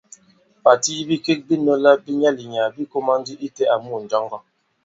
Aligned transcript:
Pàti 0.63 0.89
yi 0.97 1.03
bikek 1.09 1.39
bi 1.47 1.55
nɔ̄lā 1.65 1.91
bi 2.03 2.11
nyaà-li-nyàà 2.19 2.73
bī 2.75 2.83
kōmā 2.91 3.13
ndi 3.21 3.33
itē 3.47 3.63
àmu 3.73 3.91
ǹnjɔŋgɔ. 4.01 4.37